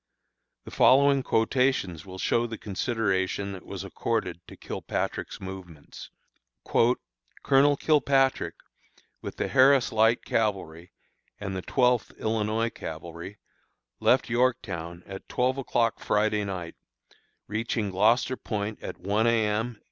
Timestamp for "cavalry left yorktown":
12.71-15.03